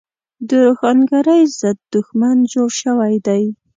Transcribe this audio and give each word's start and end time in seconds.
د 0.47 0.49
روښانګرۍ 0.65 1.41
ضد 1.59 1.77
دښمن 1.93 2.37
جوړ 2.51 2.69
شوی 2.81 3.15
دی. 3.27 3.43